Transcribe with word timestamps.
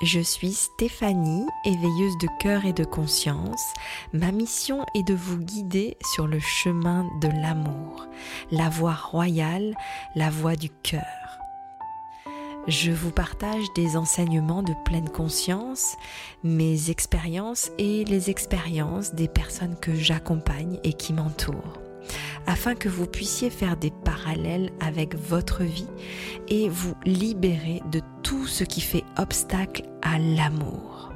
Je 0.00 0.20
suis 0.20 0.52
Stéphanie, 0.52 1.46
éveilleuse 1.64 2.18
de 2.18 2.28
cœur 2.40 2.64
et 2.64 2.72
de 2.72 2.84
conscience. 2.84 3.62
Ma 4.12 4.32
mission 4.32 4.84
est 4.96 5.06
de 5.06 5.14
vous 5.14 5.38
guider 5.38 5.96
sur 6.12 6.26
le 6.26 6.40
chemin 6.40 7.06
de 7.20 7.28
l'amour, 7.28 8.06
la 8.50 8.68
voie 8.68 8.94
royale, 8.94 9.76
la 10.16 10.30
voie 10.30 10.56
du 10.56 10.70
cœur. 10.70 11.02
Je 12.66 12.90
vous 12.90 13.10
partage 13.10 13.64
des 13.74 13.96
enseignements 13.96 14.62
de 14.62 14.74
pleine 14.84 15.08
conscience, 15.08 15.96
mes 16.42 16.90
expériences 16.90 17.70
et 17.78 18.04
les 18.04 18.30
expériences 18.30 19.14
des 19.14 19.28
personnes 19.28 19.76
que 19.80 19.94
j'accompagne 19.94 20.78
et 20.84 20.92
qui 20.92 21.12
m'entourent 21.12 21.78
afin 22.46 22.74
que 22.74 22.88
vous 22.88 23.06
puissiez 23.06 23.50
faire 23.50 23.76
des 23.76 23.90
parallèles 24.04 24.70
avec 24.80 25.14
votre 25.16 25.62
vie 25.62 25.88
et 26.48 26.68
vous 26.68 26.94
libérer 27.04 27.82
de 27.90 28.00
tout 28.22 28.46
ce 28.46 28.64
qui 28.64 28.80
fait 28.80 29.04
obstacle 29.18 29.84
à 30.02 30.18
l'amour. 30.18 31.12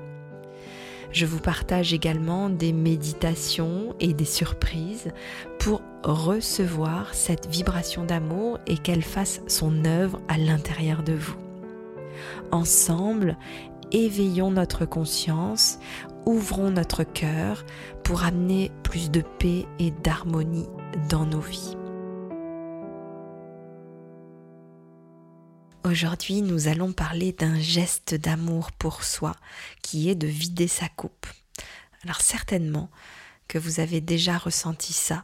Je 1.12 1.24
vous 1.24 1.40
partage 1.40 1.94
également 1.94 2.50
des 2.50 2.72
méditations 2.72 3.94
et 4.00 4.12
des 4.12 4.24
surprises 4.24 5.12
pour 5.58 5.80
recevoir 6.04 7.14
cette 7.14 7.46
vibration 7.46 8.04
d'amour 8.04 8.58
et 8.66 8.76
qu'elle 8.76 9.02
fasse 9.02 9.40
son 9.46 9.84
œuvre 9.84 10.20
à 10.28 10.36
l'intérieur 10.36 11.02
de 11.02 11.14
vous. 11.14 11.36
Ensemble, 12.52 13.36
éveillons 13.92 14.50
notre 14.50 14.84
conscience, 14.84 15.78
ouvrons 16.26 16.70
notre 16.70 17.04
cœur 17.04 17.64
pour 18.02 18.24
amener 18.24 18.72
plus 18.82 19.10
de 19.10 19.22
paix 19.22 19.64
et 19.78 19.92
d'harmonie 19.92 20.68
dans 21.08 21.24
nos 21.24 21.40
vies. 21.40 21.76
Aujourd'hui, 25.84 26.42
nous 26.42 26.66
allons 26.66 26.92
parler 26.92 27.32
d'un 27.32 27.60
geste 27.60 28.16
d'amour 28.16 28.72
pour 28.72 29.04
soi 29.04 29.36
qui 29.82 30.10
est 30.10 30.16
de 30.16 30.26
vider 30.26 30.66
sa 30.66 30.88
coupe. 30.88 31.28
Alors 32.02 32.20
certainement 32.20 32.90
que 33.46 33.58
vous 33.58 33.78
avez 33.78 34.00
déjà 34.00 34.36
ressenti 34.36 34.92
ça, 34.92 35.22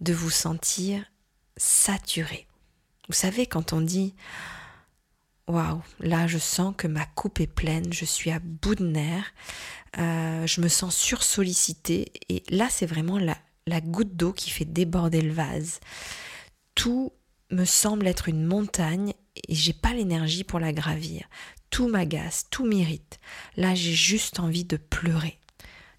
de 0.00 0.14
vous 0.14 0.30
sentir 0.30 1.04
saturé. 1.58 2.46
Vous 3.08 3.14
savez, 3.14 3.46
quand 3.46 3.74
on 3.74 3.82
dit 3.82 4.14
Waouh, 5.48 5.82
là 6.00 6.26
je 6.26 6.38
sens 6.38 6.74
que 6.76 6.88
ma 6.88 7.04
coupe 7.06 7.40
est 7.40 7.46
pleine, 7.46 7.92
je 7.92 8.04
suis 8.04 8.32
à 8.32 8.40
bout 8.40 8.74
de 8.74 8.84
nerfs, 8.86 9.32
euh, 9.98 10.44
je 10.46 10.60
me 10.60 10.68
sens 10.68 10.96
sursollicité 10.96 12.12
et 12.28 12.42
là 12.50 12.68
c'est 12.68 12.86
vraiment 12.86 13.18
la, 13.18 13.38
la 13.66 13.80
goutte 13.80 14.16
d'eau 14.16 14.32
qui 14.32 14.50
fait 14.50 14.64
déborder 14.64 15.22
le 15.22 15.32
vase. 15.32 15.78
Tout 16.74 17.12
me 17.50 17.64
semble 17.64 18.06
être 18.06 18.28
une 18.28 18.44
montagne 18.44 19.14
et 19.36 19.54
j'ai 19.54 19.72
pas 19.72 19.92
l'énergie 19.92 20.44
pour 20.44 20.58
la 20.58 20.72
gravir. 20.72 21.26
Tout 21.70 21.88
m'agace, 21.88 22.46
tout 22.50 22.64
m'irrite. 22.64 23.18
Là, 23.56 23.74
j'ai 23.74 23.92
juste 23.92 24.40
envie 24.40 24.64
de 24.64 24.76
pleurer. 24.76 25.38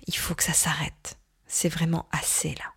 Il 0.08 0.16
faut 0.16 0.36
que 0.36 0.44
ça 0.44 0.54
s'arrête. 0.54 1.18
C'est 1.46 1.70
vraiment 1.70 2.08
assez 2.12 2.56
là. 2.56 2.74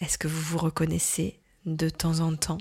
Est-ce 0.00 0.18
que 0.18 0.28
vous 0.28 0.40
vous 0.40 0.58
reconnaissez 0.58 1.40
de 1.64 1.88
temps 1.88 2.20
en 2.20 2.36
temps? 2.36 2.58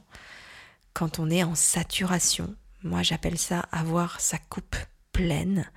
Quand 0.95 1.19
on 1.19 1.29
est 1.29 1.43
en 1.43 1.55
saturation 1.55 2.55
Moi, 2.81 3.03
j'appelle 3.03 3.37
ça 3.37 3.59
avoir 3.71 4.21
sa 4.21 4.37
coupe 4.37 4.77
pleine. 5.11 5.69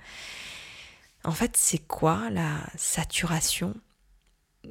En 1.23 1.33
fait, 1.33 1.55
c'est 1.57 1.85
quoi 1.85 2.29
la 2.29 2.61
saturation? 2.77 3.75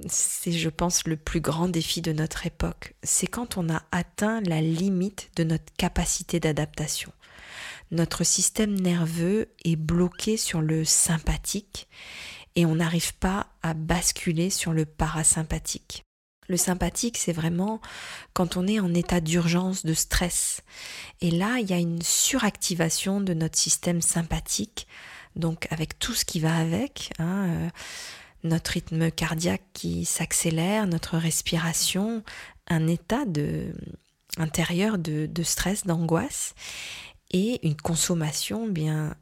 C'est, 0.08 0.52
je 0.52 0.70
pense, 0.70 1.06
le 1.06 1.16
plus 1.16 1.41
grand 1.41 1.69
défi 1.69 2.00
de 2.00 2.12
notre 2.12 2.46
époque. 2.46 2.94
C'est 3.02 3.26
quand 3.26 3.58
on 3.58 3.69
a 3.69 3.82
atteint 3.92 4.41
la 4.41 4.62
limite 4.62 5.30
de 5.36 5.44
notre 5.44 5.72
capacité 5.76 6.41
d'adaptation. 6.41 7.12
Notre 7.91 8.24
système 8.24 8.74
nerveux 8.74 9.54
est 9.64 9.76
bloqué 9.76 10.38
sur 10.38 10.62
le 10.62 10.84
sympathique 10.84 11.88
et 12.54 12.64
on 12.64 12.76
n'arrive 12.76 13.14
pas 13.16 13.48
à 13.62 13.74
basculer 13.74 14.48
sur 14.48 14.72
le 14.72 14.86
parasympathique. 14.86 16.07
Le 16.48 16.56
sympathique, 16.56 17.19
c'est 17.19 17.32
vraiment 17.32 17.81
quand 18.32 18.56
on 18.56 18.66
est 18.66 18.81
en 18.81 18.94
état 18.94 19.20
d'urgence, 19.20 19.84
de 19.84 19.94
stress. 19.94 20.62
Et 21.20 21.31
là, 21.31 21.59
il 21.60 21.69
y 21.69 21.75
a 21.75 21.78
une 21.78 22.03
suractivation 22.03 23.20
de 23.20 23.34
notre 23.34 23.59
système 23.59 24.00
sympathique, 24.00 24.86
donc 25.36 25.66
avec 25.70 25.98
tout 25.98 26.14
ce 26.14 26.25
qui 26.25 26.41
va 26.41 26.56
avec. 26.56 27.12
Hein, 27.19 27.48
euh, 27.48 27.69
notre 28.44 28.72
rythme 28.72 29.10
cardiaque 29.10 29.64
qui 29.72 30.04
s'accélère, 30.04 30.86
notre 30.86 31.19
respiration, 31.19 32.22
un 32.69 32.86
état 32.86 33.25
intérieur 34.36 34.98
de, 34.98 35.42
stress, 35.42 35.86
d'angoisse 35.86 36.54
et 37.30 37.66
une 37.66 37.76
consommation 37.76 38.69
bien 38.69 39.15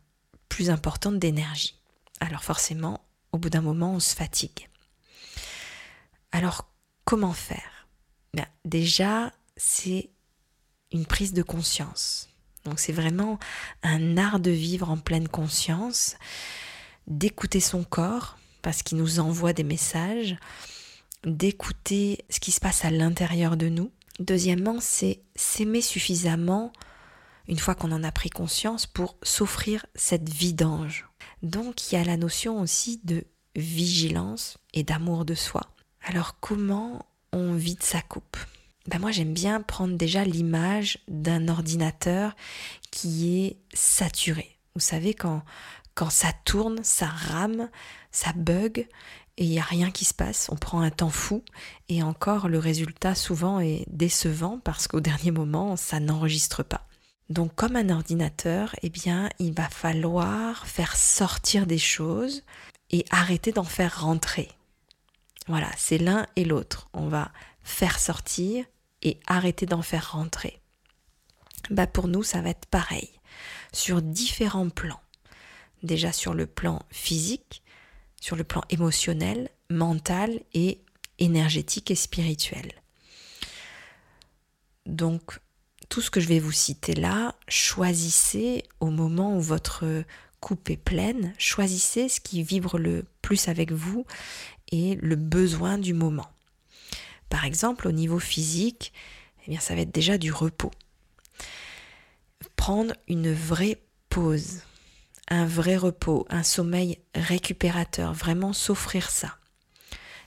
plus 0.48 0.70
importante 0.70 1.19
d'énergie. 1.19 1.81
Alors 2.20 2.44
forcément, 2.44 3.00
au 3.32 3.38
bout 3.38 3.50
d'un 3.50 3.62
moment, 3.62 3.94
on 3.94 4.00
se 4.00 4.14
fatigue. 4.14 4.69
Alors, 6.32 6.69
comment 7.06 7.33
faire? 7.33 7.89
Ben, 8.34 8.44
Déjà, 8.67 9.33
c'est 9.56 10.11
une 10.93 11.06
prise 11.06 11.33
de 11.33 11.43
conscience. 11.43 12.28
Donc 12.67 12.78
c'est 12.78 12.93
vraiment 12.93 13.39
un 13.83 14.19
art 14.19 14.41
de 14.41 14.50
vivre 14.50 14.91
en 14.91 14.99
pleine 14.99 15.28
conscience, 15.28 16.17
d'écouter 17.06 17.61
son 17.61 17.84
corps, 17.84 18.37
parce 18.61 18.83
qu'il 18.83 18.99
nous 18.99 19.21
envoie 19.21 19.53
des 19.53 19.62
messages, 19.62 20.37
d'écouter 21.25 22.25
ce 22.28 22.41
qui 22.41 22.53
se 22.53 22.61
passe 22.61 22.84
à 22.84 22.91
l'intérieur 22.91 23.56
de 23.56 23.69
nous. 23.69 23.93
Deuxièmement, 24.19 24.81
c'est 24.81 25.23
s'aimer 25.37 25.83
suffisamment, 25.83 26.73
une 27.47 27.59
fois 27.59 27.77
qu'on 27.77 27.93
en 27.93 28.03
a 28.03 28.11
pris 28.11 28.31
conscience, 28.31 28.87
pour 28.87 29.17
s'offrir 29.23 29.87
cette 29.94 30.28
vidange. 30.28 31.06
Donc 31.43 31.93
il 31.93 31.94
y 31.94 31.99
a 31.99 32.05
la 32.05 32.17
notion 32.17 32.61
aussi 32.61 33.00
de 33.05 33.25
vigilance 33.55 34.59
et 34.75 34.83
d'amour 34.83 35.25
de 35.25 35.34
soi. 35.34 35.75
Alors 36.09 36.39
comment 36.39 37.05
on 37.33 37.55
vide 37.55 37.83
sa 37.83 38.00
coupe? 38.00 38.37
Ben 38.87 39.00
moi 39.00 39.11
j'aime 39.11 39.34
bien 39.34 39.61
prendre 39.61 39.97
déjà 39.97 40.25
l'image 40.25 40.99
d'un 41.09 41.49
ordinateur 41.49 42.37
qui 42.93 43.44
est 43.44 43.56
saturé. 43.75 44.56
Vous 44.77 44.81
savez 44.81 45.15
quand 45.15 45.43
quand 45.97 46.11
ça 46.11 46.28
tourne, 46.44 46.78
ça 46.84 47.06
rame, 47.06 47.69
ça 48.12 48.33
bug 48.37 48.87
et 49.37 49.44
il 49.44 49.50
n'y 49.50 49.59
a 49.59 49.65
rien 49.65 49.91
qui 49.91 50.05
se 50.05 50.15
passe. 50.15 50.49
On 50.53 50.56
prend 50.56 50.81
un 50.81 50.91
temps 50.91 51.11
fou 51.11 51.43
et 51.89 52.05
encore 52.05 52.47
le 52.47 52.61
résultat 52.61 53.17
souvent 53.17 53.59
est 53.59 53.84
décevant 53.88 54.61
parce 54.62 54.87
qu'au 54.87 55.00
dernier 55.11 55.33
moment, 55.33 55.75
ça 55.75 55.99
n'enregistre 55.99 56.62
pas. 56.62 56.87
Donc 57.31 57.53
comme 57.56 57.75
un 57.75 57.91
ordinateur, 57.91 58.77
eh 58.83 58.91
bien, 58.91 59.28
il 59.41 59.55
va 59.55 59.69
falloir 59.69 60.69
faire 60.69 60.94
sortir 60.94 61.67
des 61.67 61.78
choses 61.78 62.44
et 62.91 63.05
arrêter 63.11 63.50
d'en 63.50 63.65
faire 63.65 64.03
rentrer. 64.03 64.56
Voilà, 65.48 65.70
c'est 65.76 65.98
l'un 65.98 66.26
et 66.36 66.44
l'autre. 66.44 66.88
On 66.92 67.08
va 67.08 67.30
faire 67.62 67.98
sortir 67.98 68.64
et 69.02 69.18
arrêter 69.26 69.66
d'en 69.66 69.82
faire 69.82 70.12
rentrer. 70.12 70.60
Bah 71.70 71.86
pour 71.86 72.08
nous, 72.08 72.22
ça 72.22 72.40
va 72.40 72.50
être 72.50 72.66
pareil, 72.66 73.10
sur 73.72 74.02
différents 74.02 74.68
plans. 74.68 75.00
Déjà 75.82 76.12
sur 76.12 76.34
le 76.34 76.46
plan 76.46 76.82
physique, 76.90 77.62
sur 78.20 78.36
le 78.36 78.44
plan 78.44 78.62
émotionnel, 78.70 79.50
mental 79.70 80.40
et 80.54 80.80
énergétique 81.18 81.90
et 81.90 81.96
spirituel. 81.96 82.72
Donc, 84.86 85.40
tout 85.88 86.00
ce 86.00 86.10
que 86.10 86.20
je 86.20 86.28
vais 86.28 86.38
vous 86.38 86.52
citer 86.52 86.94
là, 86.94 87.34
choisissez 87.48 88.64
au 88.80 88.90
moment 88.90 89.36
où 89.36 89.40
votre 89.40 89.84
coupe 90.40 90.70
est 90.70 90.76
pleine, 90.76 91.34
choisissez 91.38 92.08
ce 92.08 92.20
qui 92.20 92.42
vibre 92.42 92.78
le 92.78 93.04
plus 93.22 93.48
avec 93.48 93.72
vous 93.72 94.06
et 94.72 94.97
le 94.97 95.16
besoin 95.16 95.78
du 95.78 95.94
moment. 95.94 96.31
Par 97.28 97.44
exemple, 97.44 97.88
au 97.88 97.93
niveau 97.93 98.19
physique, 98.19 98.93
eh 99.47 99.50
bien, 99.50 99.60
ça 99.60 99.75
va 99.75 99.82
être 99.82 99.94
déjà 99.94 100.19
du 100.19 100.32
repos. 100.32 100.71
Prendre 102.56 102.94
une 103.09 103.32
vraie 103.32 103.81
pause 104.08 104.61
un 105.29 105.44
vrai 105.44 105.76
repos, 105.76 106.26
un 106.31 106.43
sommeil 106.43 106.99
récupérateur, 107.14 108.12
vraiment 108.12 108.52
s'offrir 108.52 109.11
ça. 109.11 109.37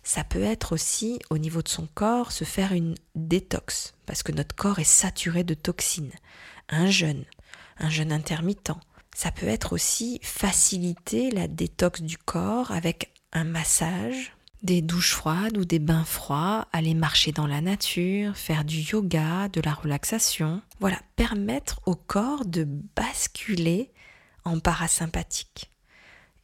Ça 0.03 0.23
peut 0.23 0.43
être 0.43 0.73
aussi 0.73 1.19
au 1.29 1.37
niveau 1.37 1.61
de 1.61 1.69
son 1.69 1.87
corps 1.93 2.31
se 2.31 2.43
faire 2.43 2.73
une 2.73 2.95
détox 3.15 3.93
parce 4.05 4.23
que 4.23 4.31
notre 4.31 4.55
corps 4.55 4.79
est 4.79 4.83
saturé 4.83 5.43
de 5.43 5.53
toxines. 5.53 6.13
Un 6.69 6.89
jeûne, 6.89 7.25
un 7.77 7.89
jeûne 7.89 8.11
intermittent. 8.11 8.71
Ça 9.15 9.31
peut 9.31 9.47
être 9.47 9.73
aussi 9.73 10.19
faciliter 10.23 11.31
la 11.31 11.47
détox 11.47 12.01
du 12.01 12.17
corps 12.17 12.71
avec 12.71 13.11
un 13.33 13.43
massage, 13.43 14.33
des 14.61 14.81
douches 14.81 15.13
froides 15.13 15.57
ou 15.57 15.65
des 15.65 15.79
bains 15.79 16.03
froids, 16.03 16.67
aller 16.73 16.93
marcher 16.93 17.31
dans 17.31 17.47
la 17.47 17.61
nature, 17.61 18.35
faire 18.35 18.65
du 18.65 18.79
yoga, 18.79 19.47
de 19.49 19.61
la 19.61 19.73
relaxation. 19.73 20.61
Voilà, 20.79 20.99
permettre 21.15 21.79
au 21.85 21.95
corps 21.95 22.45
de 22.45 22.67
basculer 22.95 23.91
en 24.43 24.59
parasympathique. 24.59 25.71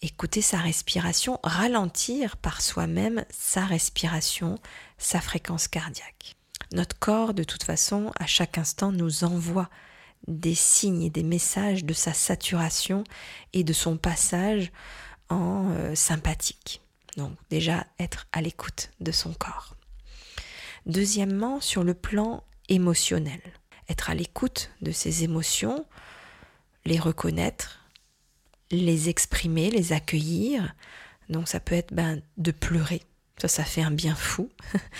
Écouter 0.01 0.41
sa 0.41 0.57
respiration, 0.57 1.39
ralentir 1.43 2.37
par 2.37 2.61
soi-même 2.61 3.25
sa 3.29 3.65
respiration, 3.65 4.59
sa 4.97 5.19
fréquence 5.19 5.67
cardiaque. 5.67 6.35
Notre 6.73 6.97
corps, 6.97 7.33
de 7.33 7.43
toute 7.43 7.63
façon, 7.63 8.11
à 8.19 8.27
chaque 8.27 8.57
instant, 8.57 8.91
nous 8.91 9.23
envoie 9.23 9.69
des 10.27 10.55
signes 10.55 11.03
et 11.03 11.09
des 11.09 11.23
messages 11.23 11.85
de 11.85 11.93
sa 11.93 12.13
saturation 12.13 13.03
et 13.53 13.63
de 13.63 13.73
son 13.73 13.97
passage 13.97 14.71
en 15.29 15.69
euh, 15.71 15.95
sympathique. 15.95 16.81
Donc 17.17 17.31
déjà 17.49 17.85
être 17.99 18.27
à 18.31 18.41
l'écoute 18.41 18.91
de 18.99 19.11
son 19.11 19.33
corps. 19.33 19.75
Deuxièmement, 20.85 21.61
sur 21.61 21.83
le 21.83 21.93
plan 21.93 22.43
émotionnel, 22.69 23.41
être 23.89 24.09
à 24.09 24.15
l'écoute 24.15 24.71
de 24.81 24.91
ses 24.91 25.23
émotions, 25.23 25.85
les 26.85 26.99
reconnaître, 26.99 27.85
les 28.71 29.09
exprimer, 29.09 29.69
les 29.69 29.93
accueillir. 29.93 30.75
Donc 31.29 31.47
ça 31.47 31.59
peut 31.59 31.75
être 31.75 31.93
ben, 31.93 32.21
de 32.37 32.51
pleurer, 32.51 33.01
ça 33.37 33.47
ça 33.47 33.63
fait 33.63 33.81
un 33.81 33.91
bien 33.91 34.15
fou, 34.15 34.49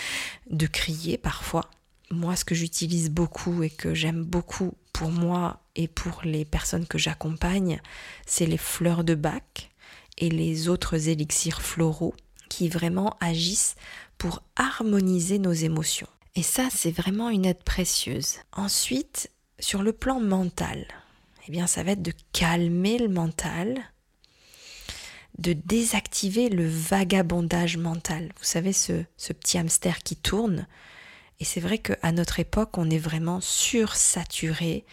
de 0.50 0.66
crier 0.66 1.18
parfois. 1.18 1.70
Moi 2.10 2.36
ce 2.36 2.44
que 2.44 2.54
j'utilise 2.54 3.10
beaucoup 3.10 3.62
et 3.62 3.70
que 3.70 3.94
j'aime 3.94 4.24
beaucoup 4.24 4.74
pour 4.92 5.10
moi 5.10 5.60
et 5.74 5.88
pour 5.88 6.22
les 6.24 6.44
personnes 6.44 6.86
que 6.86 6.98
j'accompagne, 6.98 7.80
c'est 8.26 8.46
les 8.46 8.58
fleurs 8.58 9.04
de 9.04 9.14
bac 9.14 9.70
et 10.18 10.30
les 10.30 10.68
autres 10.68 11.08
élixirs 11.08 11.62
floraux 11.62 12.14
qui 12.48 12.68
vraiment 12.68 13.16
agissent 13.20 13.76
pour 14.18 14.42
harmoniser 14.56 15.38
nos 15.38 15.52
émotions. 15.52 16.08
Et 16.34 16.42
ça, 16.42 16.68
c'est 16.70 16.90
vraiment 16.90 17.30
une 17.30 17.46
aide 17.46 17.62
précieuse. 17.62 18.36
Ensuite, 18.52 19.30
sur 19.58 19.82
le 19.82 19.92
plan 19.92 20.20
mental, 20.20 20.86
eh 21.48 21.52
bien, 21.52 21.66
ça 21.66 21.82
va 21.82 21.92
être 21.92 22.02
de 22.02 22.12
calmer 22.32 22.98
le 22.98 23.08
mental, 23.08 23.78
de 25.38 25.52
désactiver 25.52 26.48
le 26.48 26.68
vagabondage 26.68 27.76
mental. 27.76 28.32
Vous 28.38 28.44
savez, 28.44 28.72
ce, 28.72 29.04
petit 29.32 29.58
hamster 29.58 30.02
qui 30.02 30.16
tourne. 30.16 30.66
Et 31.40 31.44
c'est 31.44 31.60
vrai 31.60 31.78
qu'à 31.78 32.12
notre 32.12 32.40
époque, 32.40 32.78
on 32.78 32.90
est 32.90 32.98
vraiment 32.98 33.40
sursaturé, 33.40 34.84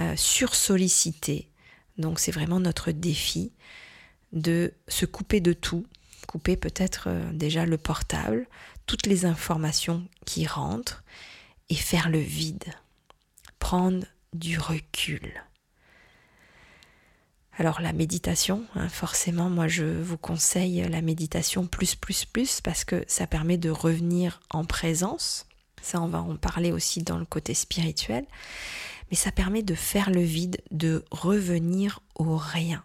euh, 0.00 0.16
sursollicité. 0.16 1.50
Donc 1.98 2.18
c'est 2.18 2.32
vraiment 2.32 2.60
notre 2.60 2.90
défi 2.92 3.52
de 4.36 4.72
se 4.86 5.06
couper 5.06 5.40
de 5.40 5.52
tout, 5.52 5.84
couper 6.28 6.56
peut-être 6.56 7.08
euh, 7.08 7.32
déjà 7.32 7.66
le 7.66 7.78
portable, 7.78 8.46
toutes 8.86 9.06
les 9.06 9.24
informations 9.24 10.06
qui 10.24 10.46
rentrent 10.46 11.02
et 11.68 11.74
faire 11.74 12.08
le 12.08 12.20
vide, 12.20 12.64
prendre 13.58 14.06
du 14.32 14.58
recul. 14.58 15.42
Alors 17.58 17.80
la 17.80 17.94
méditation, 17.94 18.64
hein, 18.74 18.88
forcément, 18.88 19.48
moi 19.48 19.66
je 19.66 19.84
vous 19.84 20.18
conseille 20.18 20.86
la 20.88 21.00
méditation 21.00 21.66
plus 21.66 21.94
plus 21.94 22.26
plus 22.26 22.60
parce 22.60 22.84
que 22.84 23.02
ça 23.08 23.26
permet 23.26 23.56
de 23.56 23.70
revenir 23.70 24.40
en 24.50 24.64
présence. 24.64 25.46
Ça, 25.80 26.00
on 26.02 26.08
va 26.08 26.20
en 26.20 26.36
parler 26.36 26.72
aussi 26.72 27.02
dans 27.02 27.18
le 27.18 27.24
côté 27.24 27.54
spirituel. 27.54 28.26
Mais 29.10 29.16
ça 29.16 29.30
permet 29.30 29.62
de 29.62 29.74
faire 29.74 30.10
le 30.10 30.20
vide, 30.20 30.60
de 30.70 31.04
revenir 31.10 32.00
au 32.16 32.36
rien. 32.36 32.84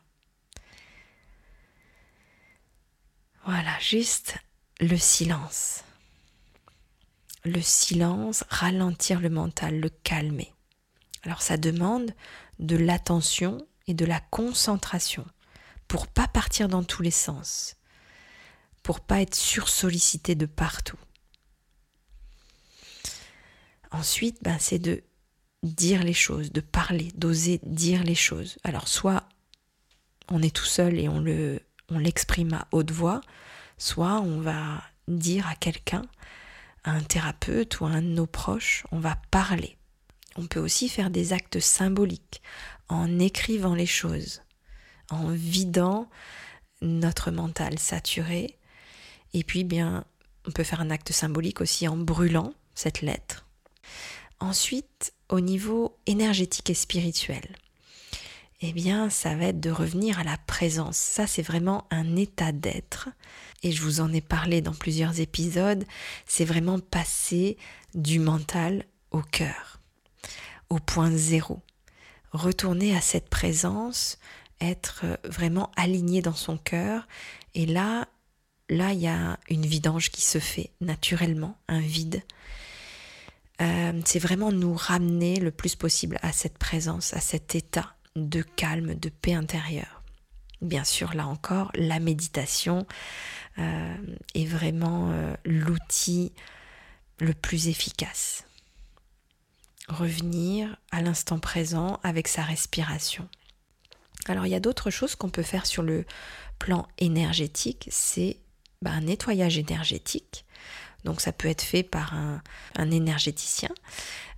Voilà, 3.46 3.78
juste 3.80 4.36
le 4.80 4.98
silence. 4.98 5.84
Le 7.44 7.62
silence, 7.62 8.44
ralentir 8.50 9.20
le 9.20 9.30
mental, 9.30 9.80
le 9.80 9.90
calmer. 9.90 10.54
Alors 11.24 11.42
ça 11.42 11.58
demande 11.58 12.14
de 12.60 12.76
l'attention 12.76 13.66
et 13.88 13.94
de 13.94 14.06
la 14.06 14.20
concentration 14.20 15.26
pour 15.88 16.08
pas 16.08 16.28
partir 16.28 16.68
dans 16.68 16.84
tous 16.84 17.02
les 17.02 17.12
sens, 17.12 17.76
pour 18.84 19.02
pas 19.02 19.22
être 19.22 19.36
sursollicité 19.36 20.36
de 20.36 20.46
partout. 20.46 21.00
Ensuite, 23.92 24.38
ben, 24.42 24.58
c'est 24.60 24.80
de 24.80 25.04
dire 25.64 26.04
les 26.04 26.14
choses, 26.14 26.52
de 26.52 26.62
parler, 26.62 27.12
d'oser 27.16 27.60
dire 27.64 28.04
les 28.04 28.16
choses. 28.16 28.58
Alors 28.64 28.88
soit 28.88 29.28
on 30.30 30.42
est 30.42 30.56
tout 30.56 30.66
seul 30.66 30.98
et 30.98 31.10
on 31.10 31.20
le 31.20 31.60
on 31.92 32.00
l'exprime 32.00 32.54
à 32.54 32.68
haute 32.72 32.92
voix, 32.92 33.22
soit 33.78 34.22
on 34.22 34.40
va 34.40 34.82
dire 35.08 35.48
à 35.48 35.56
quelqu'un, 35.56 36.04
à 36.84 36.92
un 36.92 37.02
thérapeute 37.02 37.80
ou 37.80 37.86
à 37.86 37.90
un 37.90 38.02
de 38.02 38.08
nos 38.08 38.26
proches, 38.26 38.86
on 38.92 39.00
va 39.00 39.18
parler. 39.30 39.78
On 40.38 40.48
peut 40.48 40.60
aussi 40.60 40.90
faire 40.90 41.10
des 41.10 41.34
actes 41.34 41.60
symboliques 41.60 42.42
en 42.88 43.20
écrivant 43.20 43.76
les 43.76 43.86
choses, 43.86 44.42
en 45.10 45.28
vidant 45.28 46.10
notre 46.82 47.32
mental 47.32 47.78
saturé. 47.78 48.58
Et 49.34 49.44
puis 49.44 49.64
bien, 49.64 50.06
on 50.48 50.52
peut 50.52 50.64
faire 50.64 50.82
un 50.82 50.90
acte 50.90 51.12
symbolique 51.12 51.62
aussi 51.62 51.88
en 51.88 51.98
brûlant 51.98 52.54
cette 52.74 53.02
lettre. 53.02 53.46
Ensuite, 54.40 55.14
au 55.30 55.40
niveau 55.40 55.98
énergétique 56.08 56.70
et 56.70 56.74
spirituel, 56.74 57.56
eh 58.64 58.74
bien, 58.74 59.10
ça 59.10 59.36
va 59.36 59.46
être 59.46 59.60
de 59.60 59.72
revenir 59.72 60.20
à 60.20 60.24
la 60.24 60.38
présence. 60.38 60.96
Ça, 60.96 61.26
c'est 61.26 61.42
vraiment 61.42 61.88
un 61.90 62.16
état 62.16 62.52
d'être. 62.52 63.10
Et 63.64 63.72
je 63.72 63.82
vous 63.82 64.02
en 64.02 64.14
ai 64.14 64.22
parlé 64.22 64.62
dans 64.62 64.74
plusieurs 64.74 65.20
épisodes. 65.20 65.84
C'est 66.28 66.46
vraiment 66.46 66.80
passer 66.80 67.58
du 67.96 68.20
mental 68.20 68.86
au 69.10 69.22
cœur, 69.22 69.80
au 70.70 70.78
point 70.78 71.12
zéro. 71.12 71.60
Retourner 72.32 72.96
à 72.96 73.02
cette 73.02 73.30
présence, 73.30 74.20
être 74.62 75.06
vraiment 75.24 75.72
aligné 75.76 76.22
dans 76.22 76.36
son 76.36 76.58
cœur. 76.58 77.08
Et 77.56 77.66
là, 77.66 78.08
là, 78.70 78.94
il 78.94 79.00
y 79.00 79.08
a 79.08 79.40
une 79.50 79.66
vidange 79.66 80.12
qui 80.12 80.22
se 80.22 80.38
fait 80.38 80.70
naturellement, 80.82 81.58
un 81.68 81.80
vide. 81.82 82.22
Euh, 83.60 84.00
c'est 84.06 84.20
vraiment 84.20 84.52
nous 84.52 84.76
ramener 84.76 85.38
le 85.38 85.52
plus 85.52 85.76
possible 85.76 86.20
à 86.22 86.32
cette 86.32 86.60
présence, 86.60 87.14
à 87.14 87.20
cet 87.20 87.56
état 87.56 87.96
de 88.16 88.42
calme, 88.42 88.96
de 88.96 89.10
paix 89.10 89.34
intérieure. 89.34 90.02
Bien 90.62 90.84
sûr, 90.84 91.14
là 91.16 91.28
encore, 91.28 91.72
la 91.74 92.00
méditation 92.00 92.86
euh, 93.58 93.96
est 94.36 94.46
vraiment 94.46 95.10
euh, 95.12 95.36
l'outil 95.44 96.34
le 97.20 97.34
plus 97.34 97.68
efficace. 97.68 98.46
Revenir 99.88 100.78
à 100.92 101.02
l'instant 101.02 101.40
présent 101.40 102.00
avec 102.04 102.28
sa 102.28 102.44
respiration. 102.44 103.28
Alors 104.28 104.46
il 104.46 104.52
y 104.52 104.56
a 104.56 104.60
d'autres 104.60 104.92
choses 104.92 105.16
qu'on 105.16 105.30
peut 105.30 105.42
faire 105.42 105.66
sur 105.66 105.82
le 105.82 106.06
plan 106.60 106.88
énergétique, 107.00 107.88
c'est 107.92 108.38
bah, 108.84 108.92
un 108.92 109.02
nettoyage 109.02 109.58
énergétique. 109.58 110.46
Donc 111.04 111.22
ça 111.22 111.32
peut 111.32 111.48
être 111.48 111.64
fait 111.64 111.82
par 111.82 112.14
un, 112.14 112.92
énergéticien. 112.92 113.72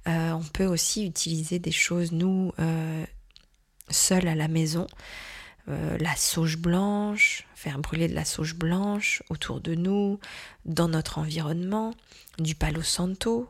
Euh, 0.07 0.31
on 0.31 0.43
peut 0.43 0.65
aussi 0.65 1.05
utiliser 1.05 1.59
des 1.59 1.71
choses, 1.71 2.13
nous, 2.13 2.53
seul 3.93 4.27
à 4.27 4.35
la 4.35 4.47
maison, 4.47 4.87
euh, 5.69 5.97
la 5.99 6.15
sauge 6.15 6.57
blanche, 6.57 7.45
faire 7.55 7.79
brûler 7.79 8.07
de 8.07 8.15
la 8.15 8.25
sauge 8.25 8.55
blanche 8.55 9.23
autour 9.29 9.61
de 9.61 9.75
nous, 9.75 10.19
dans 10.65 10.89
notre 10.89 11.19
environnement, 11.19 11.93
du 12.37 12.55
palo 12.55 12.81
santo, 12.81 13.49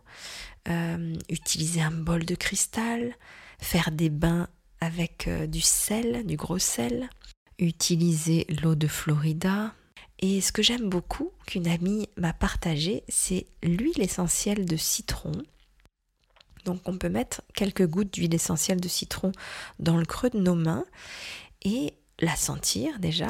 euh, 0.67 1.15
utiliser 1.29 1.81
un 1.81 1.91
bol 1.91 2.25
de 2.25 2.35
cristal, 2.35 3.15
faire 3.59 3.91
des 3.91 4.09
bains 4.09 4.47
avec 4.81 5.27
euh, 5.27 5.47
du 5.47 5.61
sel, 5.61 6.25
du 6.25 6.35
gros 6.35 6.59
sel, 6.59 7.09
utiliser 7.57 8.45
l'eau 8.61 8.75
de 8.75 8.87
Florida. 8.87 9.73
Et 10.19 10.41
ce 10.41 10.51
que 10.51 10.61
j'aime 10.61 10.89
beaucoup 10.89 11.31
qu'une 11.47 11.67
amie 11.67 12.07
m'a 12.17 12.33
partagé, 12.33 13.03
c'est 13.09 13.47
l'huile 13.63 14.01
essentielle 14.01 14.65
de 14.65 14.77
citron 14.77 15.31
donc 16.65 16.81
on 16.85 16.97
peut 16.97 17.09
mettre 17.09 17.41
quelques 17.53 17.87
gouttes 17.87 18.13
d'huile 18.13 18.33
essentielle 18.33 18.81
de 18.81 18.87
citron 18.87 19.31
dans 19.79 19.97
le 19.97 20.05
creux 20.05 20.29
de 20.29 20.39
nos 20.39 20.55
mains 20.55 20.85
et 21.63 21.93
la 22.19 22.35
sentir 22.35 22.99
déjà, 22.99 23.29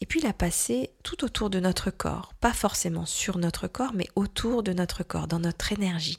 et 0.00 0.06
puis 0.06 0.20
la 0.20 0.32
passer 0.32 0.90
tout 1.02 1.24
autour 1.24 1.50
de 1.50 1.60
notre 1.60 1.90
corps, 1.90 2.34
pas 2.40 2.52
forcément 2.52 3.06
sur 3.06 3.38
notre 3.38 3.68
corps, 3.68 3.92
mais 3.94 4.08
autour 4.16 4.62
de 4.62 4.72
notre 4.72 5.02
corps, 5.02 5.28
dans 5.28 5.38
notre 5.38 5.72
énergie. 5.72 6.18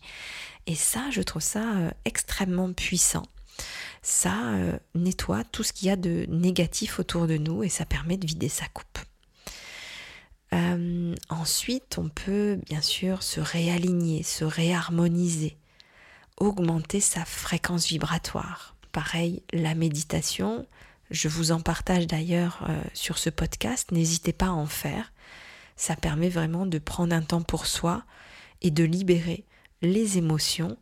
Et 0.65 0.75
ça, 0.75 1.09
je 1.11 1.21
trouve 1.21 1.41
ça 1.41 1.75
euh, 1.75 1.91
extrêmement 2.05 2.71
puissant. 2.73 3.23
Ça 4.01 4.53
euh, 4.53 4.77
nettoie 4.95 5.43
tout 5.43 5.63
ce 5.63 5.73
qu'il 5.73 5.87
y 5.87 5.91
a 5.91 5.95
de 5.95 6.25
négatif 6.29 6.99
autour 6.99 7.27
de 7.27 7.37
nous 7.37 7.63
et 7.63 7.69
ça 7.69 7.85
permet 7.85 8.17
de 8.17 8.25
vider 8.25 8.49
sa 8.49 8.67
coupe. 8.67 8.99
Euh, 10.53 11.15
ensuite, 11.29 11.97
on 11.97 12.09
peut 12.09 12.59
bien 12.65 12.81
sûr 12.81 13.23
se 13.23 13.39
réaligner, 13.39 14.23
se 14.23 14.45
réharmoniser 14.45 15.57
augmenter 16.37 16.99
sa 16.99 17.25
fréquence 17.25 17.87
vibratoire. 17.87 18.75
Pareil, 18.91 19.43
la 19.53 19.75
méditation, 19.75 20.65
je 21.11 21.27
vous 21.27 21.51
en 21.51 21.61
partage 21.61 22.07
d'ailleurs 22.07 22.65
euh, 22.69 22.81
sur 22.93 23.17
ce 23.17 23.29
podcast, 23.29 23.91
n'hésitez 23.91 24.33
pas 24.33 24.47
à 24.47 24.51
en 24.51 24.65
faire. 24.65 25.11
Ça 25.75 25.95
permet 25.95 26.29
vraiment 26.29 26.65
de 26.65 26.79
prendre 26.79 27.15
un 27.15 27.21
temps 27.21 27.41
pour 27.41 27.65
soi 27.65 28.03
et 28.61 28.71
de 28.71 28.83
libérer 28.83 29.45
les 29.81 30.17
émotions 30.17 30.77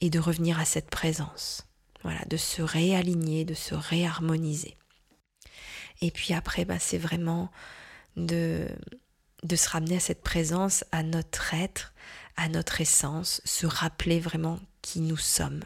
et 0.00 0.10
de 0.10 0.18
revenir 0.18 0.58
à 0.58 0.64
cette 0.64 0.90
présence. 0.90 1.66
Voilà, 2.02 2.20
de 2.28 2.36
se 2.36 2.62
réaligner, 2.62 3.44
de 3.44 3.54
se 3.54 3.74
réharmoniser. 3.74 4.76
Et 6.02 6.10
puis 6.10 6.34
après, 6.34 6.64
bah, 6.64 6.78
c'est 6.78 6.98
vraiment 6.98 7.50
de, 8.16 8.68
de 9.42 9.56
se 9.56 9.68
ramener 9.68 9.96
à 9.96 10.00
cette 10.00 10.22
présence, 10.22 10.84
à 10.92 11.02
notre 11.02 11.54
être, 11.54 11.94
à 12.36 12.48
notre 12.48 12.80
essence, 12.80 13.40
se 13.44 13.66
rappeler 13.66 14.20
vraiment 14.20 14.60
nous 14.96 15.16
sommes. 15.16 15.60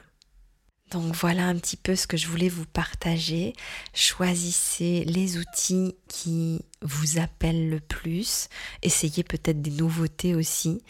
Donc 0.90 1.14
voilà 1.14 1.46
un 1.46 1.56
petit 1.56 1.76
peu 1.76 1.94
ce 1.94 2.06
que 2.06 2.16
je 2.16 2.26
voulais 2.26 2.48
vous 2.48 2.66
partager. 2.66 3.54
Choisissez 3.94 5.04
les 5.04 5.38
outils 5.38 5.94
qui 6.08 6.64
vous 6.82 7.18
appellent 7.20 7.70
le 7.70 7.78
plus. 7.78 8.48
Essayez 8.82 9.22
peut-être 9.22 9.62
des 9.62 9.70
nouveautés 9.70 10.34
aussi. 10.34 10.82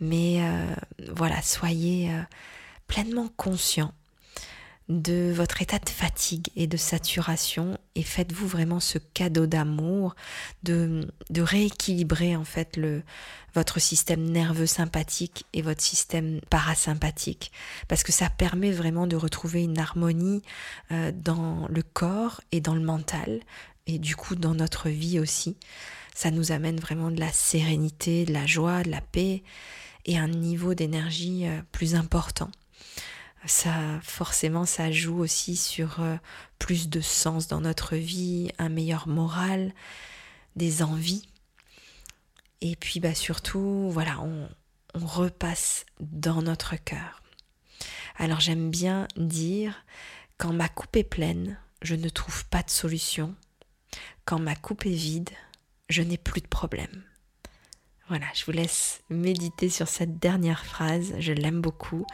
Mais 0.00 0.38
euh, 0.40 0.74
voilà, 1.12 1.42
soyez 1.42 2.12
euh, 2.12 2.22
pleinement 2.88 3.28
conscient 3.36 3.94
de 4.88 5.32
votre 5.34 5.62
état 5.62 5.80
de 5.80 5.88
fatigue 5.88 6.48
et 6.54 6.68
de 6.68 6.76
saturation 6.76 7.76
et 7.96 8.02
faites-vous 8.04 8.46
vraiment 8.46 8.78
ce 8.78 8.98
cadeau 8.98 9.46
d'amour 9.46 10.14
de, 10.62 11.12
de, 11.30 11.42
rééquilibrer 11.42 12.36
en 12.36 12.44
fait 12.44 12.76
le, 12.76 13.02
votre 13.54 13.80
système 13.80 14.22
nerveux 14.24 14.66
sympathique 14.66 15.44
et 15.52 15.62
votre 15.62 15.82
système 15.82 16.40
parasympathique. 16.50 17.50
Parce 17.88 18.04
que 18.04 18.12
ça 18.12 18.30
permet 18.30 18.70
vraiment 18.70 19.08
de 19.08 19.16
retrouver 19.16 19.64
une 19.64 19.78
harmonie 19.78 20.42
euh, 20.92 21.10
dans 21.12 21.66
le 21.68 21.82
corps 21.82 22.40
et 22.52 22.60
dans 22.60 22.74
le 22.74 22.82
mental 22.82 23.40
et 23.88 23.98
du 23.98 24.14
coup 24.14 24.36
dans 24.36 24.54
notre 24.54 24.88
vie 24.88 25.18
aussi. 25.18 25.56
Ça 26.14 26.30
nous 26.30 26.52
amène 26.52 26.78
vraiment 26.78 27.10
de 27.10 27.18
la 27.18 27.32
sérénité 27.32 28.24
de 28.24 28.32
la 28.32 28.46
joie 28.46 28.84
de 28.84 28.90
la 28.90 29.00
paix 29.00 29.42
et 30.04 30.16
un 30.16 30.28
niveau 30.28 30.74
d'énergie 30.74 31.48
euh, 31.48 31.60
plus 31.72 31.96
important 31.96 32.50
ça 33.46 34.00
forcément 34.02 34.64
ça 34.64 34.90
joue 34.90 35.18
aussi 35.18 35.56
sur 35.56 36.00
euh, 36.00 36.16
plus 36.58 36.88
de 36.88 37.00
sens 37.00 37.48
dans 37.48 37.60
notre 37.60 37.96
vie, 37.96 38.50
un 38.58 38.68
meilleur 38.68 39.08
moral, 39.08 39.72
des 40.56 40.82
envies. 40.82 41.28
Et 42.60 42.76
puis 42.76 43.00
bah 43.00 43.14
surtout, 43.14 43.90
voilà, 43.90 44.20
on, 44.20 44.48
on 44.94 45.06
repasse 45.06 45.84
dans 46.00 46.42
notre 46.42 46.76
cœur. 46.76 47.22
Alors 48.16 48.40
j'aime 48.40 48.70
bien 48.70 49.08
dire 49.16 49.84
quand 50.38 50.52
ma 50.52 50.68
coupe 50.68 50.96
est 50.96 51.04
pleine, 51.04 51.58
je 51.82 51.94
ne 51.94 52.08
trouve 52.08 52.46
pas 52.46 52.62
de 52.62 52.70
solution. 52.70 53.34
Quand 54.24 54.38
ma 54.38 54.56
coupe 54.56 54.86
est 54.86 54.90
vide, 54.90 55.30
je 55.88 56.02
n'ai 56.02 56.18
plus 56.18 56.40
de 56.40 56.48
problème. 56.48 57.04
Voilà, 58.08 58.26
je 58.34 58.44
vous 58.44 58.52
laisse 58.52 59.02
méditer 59.10 59.68
sur 59.68 59.88
cette 59.88 60.18
dernière 60.18 60.64
phrase, 60.64 61.14
je 61.18 61.32
l'aime 61.32 61.60
beaucoup. 61.60 62.06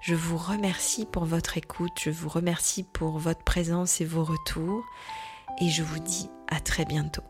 Je 0.00 0.14
vous 0.14 0.38
remercie 0.38 1.04
pour 1.04 1.26
votre 1.26 1.58
écoute, 1.58 1.92
je 2.00 2.10
vous 2.10 2.30
remercie 2.30 2.84
pour 2.84 3.18
votre 3.18 3.44
présence 3.44 4.00
et 4.00 4.06
vos 4.06 4.24
retours 4.24 4.82
et 5.60 5.68
je 5.68 5.82
vous 5.82 5.98
dis 5.98 6.30
à 6.48 6.58
très 6.58 6.86
bientôt. 6.86 7.22